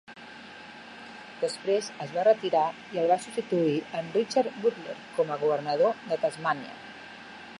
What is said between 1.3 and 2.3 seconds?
Després es va